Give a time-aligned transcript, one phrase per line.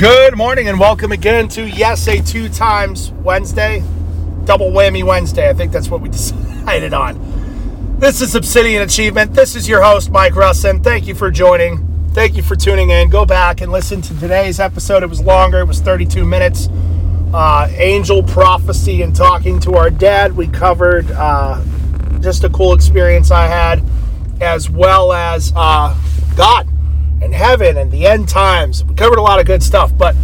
[0.00, 3.84] Good morning and welcome again to Yes a Two Times Wednesday.
[4.46, 5.50] Double whammy Wednesday.
[5.50, 7.98] I think that's what we decided on.
[7.98, 9.34] This is Obsidian Achievement.
[9.34, 10.82] This is your host, Mike Russin.
[10.82, 11.86] Thank you for joining.
[12.14, 13.10] Thank you for tuning in.
[13.10, 15.02] Go back and listen to today's episode.
[15.02, 16.70] It was longer, it was 32 minutes.
[17.34, 20.34] Uh, angel prophecy and talking to our dad.
[20.34, 21.62] We covered uh,
[22.20, 23.84] just a cool experience I had,
[24.40, 25.94] as well as uh,
[26.38, 26.69] God
[27.40, 28.84] heaven and the end times.
[28.84, 30.14] We covered a lot of good stuff, but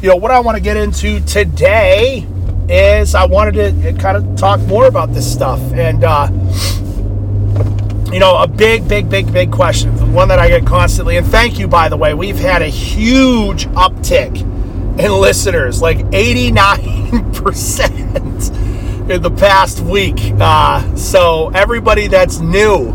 [0.00, 2.24] you know what I want to get into today
[2.68, 6.28] is I wanted to kind of talk more about this stuff and uh,
[8.12, 11.16] you know a big, big, big, big question, the one that I get constantly.
[11.16, 12.14] And thank you, by the way.
[12.14, 14.40] We've had a huge uptick
[15.00, 18.52] in listeners, like eighty nine percent
[19.10, 20.18] in the past week.
[20.38, 22.90] Uh, so everybody that's new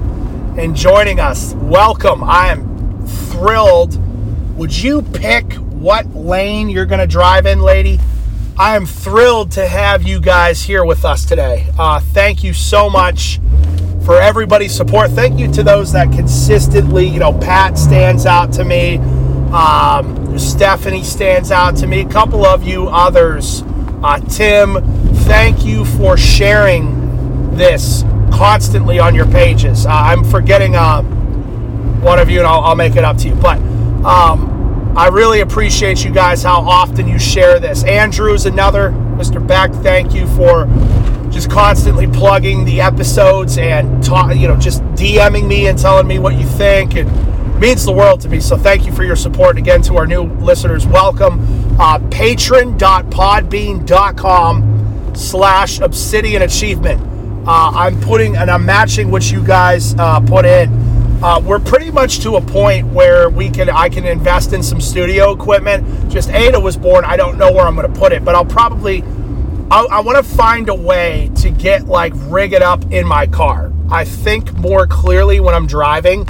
[0.58, 2.24] and joining us, welcome.
[2.24, 2.75] I am
[3.06, 4.00] thrilled.
[4.58, 8.00] Would you pick what lane you're going to drive in, lady?
[8.58, 11.68] I am thrilled to have you guys here with us today.
[11.78, 13.40] Uh, thank you so much
[14.06, 15.12] for everybody's support.
[15.12, 18.98] Thank you to those that consistently, you know, Pat stands out to me.
[19.52, 22.02] Um, Stephanie stands out to me.
[22.02, 23.64] A couple of you others.
[24.04, 24.82] Uh, Tim,
[25.26, 29.86] thank you for sharing this constantly on your pages.
[29.86, 31.02] Uh, I'm forgetting uh,
[32.06, 33.36] one of you, and I'll, I'll make it up to you.
[33.36, 33.58] But
[34.06, 37.84] um, I really appreciate you guys how often you share this.
[37.84, 38.92] Andrew's another.
[39.18, 39.46] Mr.
[39.46, 40.68] Beck, thank you for
[41.32, 44.06] just constantly plugging the episodes and
[44.40, 46.96] you know, just DMing me and telling me what you think.
[46.96, 47.06] It
[47.60, 48.40] means the world to me.
[48.40, 49.58] So thank you for your support.
[49.58, 51.40] Again, to our new listeners, welcome.
[51.80, 57.02] Uh, patron.podbean.com slash obsidian achievement.
[57.48, 60.85] Uh, I'm putting and I'm matching what you guys uh, put in.
[61.24, 64.82] Uh, we're pretty much to a point where we can I can invest in some
[64.82, 66.12] studio equipment.
[66.12, 67.06] Just Ada was born.
[67.06, 69.02] I don't know where I'm going to put it, but I'll probably
[69.72, 73.28] I, I want to find a way to get like rig it up in my
[73.28, 73.72] car.
[73.90, 76.28] I think more clearly when I'm driving.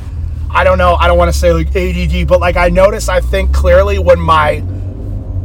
[0.49, 0.95] I don't know.
[0.95, 4.19] I don't want to say like ADD, but like I notice I think clearly when
[4.19, 4.63] my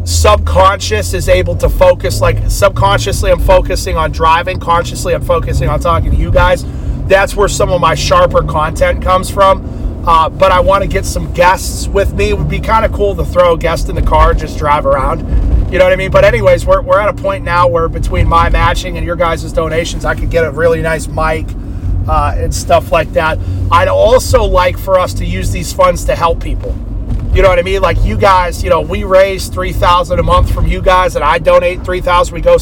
[0.05, 5.81] subconscious is able to focus like subconsciously I'm focusing on driving, consciously I'm focusing on
[5.81, 6.65] talking to you guys
[7.11, 10.05] that's where some of my sharper content comes from.
[10.07, 12.31] Uh, but I want to get some guests with me.
[12.31, 14.57] It would be kind of cool to throw a guest in the car and just
[14.57, 15.21] drive around.
[15.71, 16.11] You know what I mean?
[16.11, 19.53] But, anyways, we're, we're at a point now where between my matching and your guys'
[19.53, 21.47] donations, I could get a really nice mic
[22.09, 23.39] uh, and stuff like that.
[23.71, 26.75] I'd also like for us to use these funds to help people.
[27.35, 27.83] You know what I mean?
[27.83, 31.25] Like you guys, you know, we raise three thousand a month from you guys, and
[31.25, 32.35] I donate three thousand.
[32.35, 32.57] We go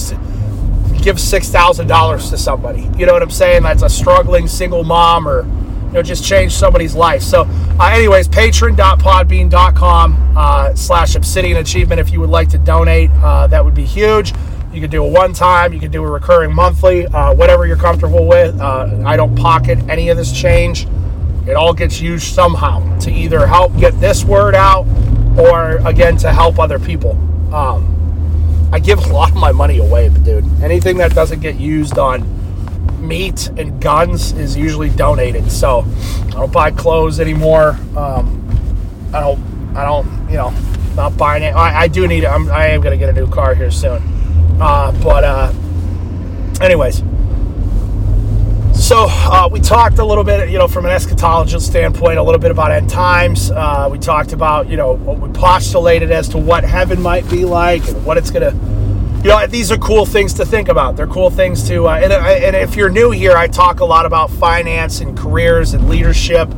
[1.08, 2.82] give six thousand dollars to somebody.
[2.98, 3.62] You know what I'm saying?
[3.62, 5.46] That's a struggling single mom or
[5.86, 7.22] you know just change somebody's life.
[7.22, 7.46] So,
[7.80, 11.98] uh, anyways, patron.podbean.com uh, slash Obsidian Achievement.
[11.98, 14.34] If you would like to donate, uh, that would be huge.
[14.70, 15.72] You could do a one time.
[15.72, 17.06] You could do a recurring monthly.
[17.06, 18.60] Uh, whatever you're comfortable with.
[18.60, 20.86] Uh, I don't pocket any of this change.
[21.46, 24.86] It all gets used somehow to either help get this word out
[25.38, 27.12] or again to help other people.
[27.54, 27.97] Um,
[28.78, 31.98] I give a lot of my money away, but dude, anything that doesn't get used
[31.98, 32.22] on
[33.04, 35.50] meat and guns is usually donated.
[35.50, 35.84] So
[36.28, 37.70] I don't buy clothes anymore.
[37.96, 40.50] Um, I don't, I don't, you know,
[40.94, 41.56] not buying it.
[41.56, 42.24] I, I do need.
[42.24, 44.00] I'm, I am gonna get a new car here soon.
[44.60, 45.52] Uh, but uh,
[46.60, 47.02] anyways,
[48.88, 52.40] so uh, we talked a little bit, you know, from an eschatological standpoint, a little
[52.40, 53.50] bit about end times.
[53.50, 57.44] Uh, we talked about, you know, what we postulated as to what heaven might be
[57.44, 60.96] like and what it's going to, you know, these are cool things to think about.
[60.96, 63.84] They're cool things to, uh, and, uh, and if you're new here, I talk a
[63.84, 66.48] lot about finance and careers and leadership.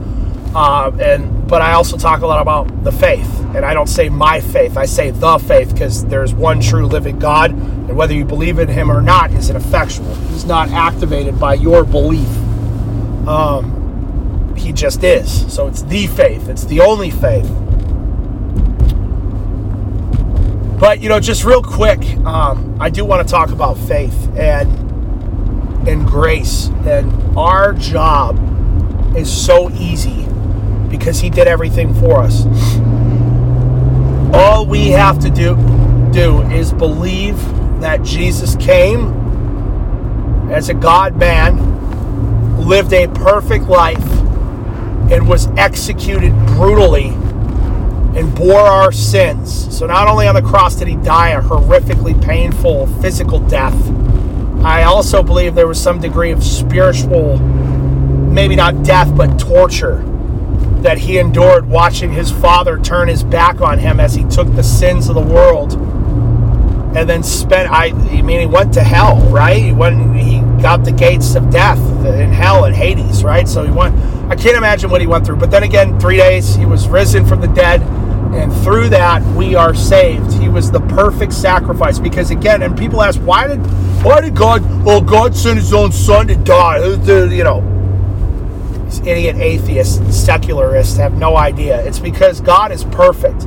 [0.55, 4.09] Uh, and but I also talk a lot about the faith, and I don't say
[4.09, 4.77] my faith.
[4.77, 8.69] I say the faith because there's one true living God, and whether you believe in
[8.69, 10.15] Him or not is ineffectual.
[10.15, 12.29] He's not activated by your belief.
[13.27, 15.53] Um, he just is.
[15.53, 16.49] So it's the faith.
[16.49, 17.49] It's the only faith.
[20.79, 24.89] But you know, just real quick, um, I do want to talk about faith and
[25.89, 28.37] and grace, and our job
[29.17, 30.27] is so easy
[30.89, 32.45] because he did everything for us.
[34.33, 35.57] All we have to do
[36.13, 37.37] do is believe
[37.81, 39.09] that Jesus came
[40.51, 43.99] as a God man, lived a perfect life,
[45.11, 47.09] and was executed brutally
[48.17, 49.77] and bore our sins.
[49.77, 53.75] So not only on the cross did he die a horrifically painful physical death,
[54.65, 60.05] I also believe there was some degree of spiritual, maybe not death, but torture
[60.83, 64.63] that he endured watching his father turn his back on him as he took the
[64.63, 65.75] sins of the world
[66.97, 69.63] and then spent I, I mean he went to hell right?
[69.63, 73.47] He went he got the gates of death in hell and hades right?
[73.47, 73.97] So he went
[74.31, 75.37] i can't imagine what he went through.
[75.37, 77.83] But then again three days he was risen from the dead.
[77.83, 80.33] And through that we are saved.
[80.35, 81.99] He was the perfect sacrifice.
[81.99, 83.59] Because again and people ask why did
[84.03, 86.79] why did god oh god sent his own son to die?
[86.79, 87.80] You know
[89.01, 93.47] these idiot atheists secularists have no idea it's because god is perfect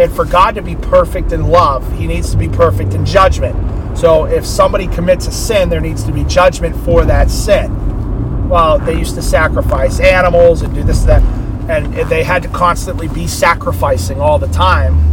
[0.00, 3.54] and for God to be perfect in love, he needs to be perfect in judgment.
[3.98, 8.48] So if somebody commits a sin, there needs to be judgment for that sin.
[8.48, 11.22] Well, they used to sacrifice animals and do this, that,
[11.68, 15.06] and they had to constantly be sacrificing all the time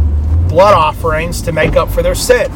[0.48, 2.50] blood offerings to make up for their sin.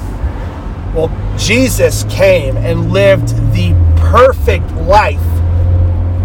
[0.95, 5.21] Well, Jesus came and lived the perfect life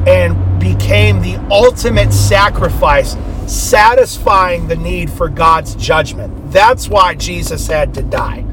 [0.08, 3.16] and became the ultimate sacrifice
[3.48, 6.52] satisfying the need for God's judgment.
[6.52, 8.44] That's why Jesus had to die.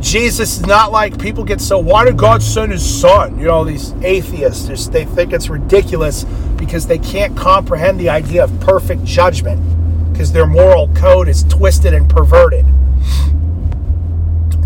[0.00, 3.38] Jesus is not like people get so, why did God send his son?
[3.38, 6.24] You know, these atheists, just, they think it's ridiculous
[6.56, 9.60] because they can't comprehend the idea of perfect judgment
[10.12, 12.64] because their moral code is twisted and perverted.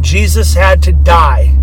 [0.02, 1.56] Jesus had to die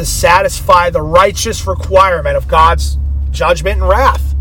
[0.00, 2.98] to satisfy the righteous requirement of God's
[3.30, 4.34] judgment and wrath.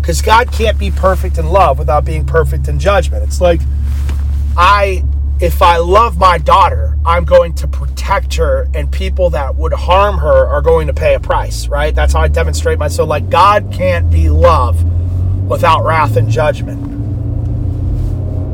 [0.00, 3.22] Because God can't be perfect in love without being perfect in judgment.
[3.22, 3.60] It's like
[4.56, 5.04] I
[5.40, 10.18] if I love my daughter, I'm going to protect her, and people that would harm
[10.18, 11.94] her are going to pay a price, right?
[11.94, 13.08] That's how I demonstrate myself.
[13.08, 14.82] Like, God can't be love
[15.48, 16.96] without wrath and judgment.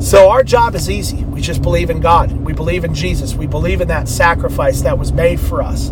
[0.03, 1.25] So, our job is easy.
[1.25, 2.31] We just believe in God.
[2.33, 3.35] We believe in Jesus.
[3.35, 5.91] We believe in that sacrifice that was made for us.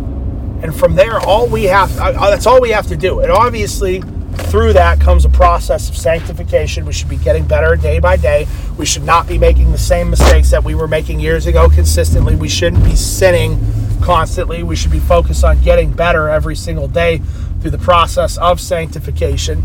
[0.62, 3.20] And from there, all we have, uh, that's all we have to do.
[3.20, 4.03] And obviously,
[4.35, 6.85] through that comes a process of sanctification.
[6.85, 8.47] We should be getting better day by day.
[8.79, 12.37] We should not be making the same mistakes that we were making years ago consistently.
[12.37, 13.61] We shouldn't be sinning
[14.03, 14.62] constantly.
[14.62, 17.19] We should be focused on getting better every single day
[17.61, 19.64] through the process of sanctification.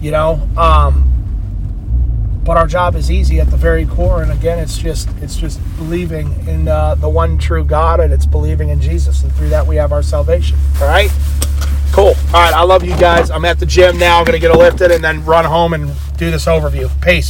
[0.00, 1.13] You know, um,
[2.44, 5.60] but our job is easy at the very core and again it's just it's just
[5.76, 9.66] believing in uh, the one true god and it's believing in jesus and through that
[9.66, 11.10] we have our salvation all right
[11.94, 12.06] Cool.
[12.06, 12.52] All right.
[12.52, 13.30] I love you guys.
[13.30, 14.18] I'm at the gym now.
[14.18, 16.90] I'm to get a lifted and then run home and do this overview.
[17.00, 17.22] Peace.